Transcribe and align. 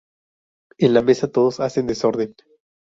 En 0.79 0.95
la 0.95 1.03
mesa 1.03 1.27
todos 1.31 1.59
hacen 1.59 1.85
desorden. 1.85 2.33